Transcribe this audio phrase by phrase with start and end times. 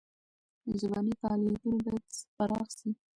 [0.79, 2.05] ژبني فعالیتونه باید
[2.35, 2.89] پراخ سي.